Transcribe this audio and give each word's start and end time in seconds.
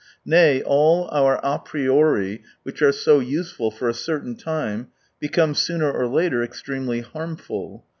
Nay, 0.25 0.63
all 0.63 1.07
our 1.11 1.37
a 1.43 1.59
'priori^ 1.59 2.41
which 2.63 2.81
are 2.81 2.91
so 2.91 3.19
useful 3.19 3.69
for 3.69 3.87
a 3.87 3.93
certain 3.93 4.35
time, 4.35 4.87
become 5.19 5.53
sooner 5.53 5.91
or 5.91 6.07
later 6.07 6.41
extremely 6.41 7.01
harmful. 7.01 7.85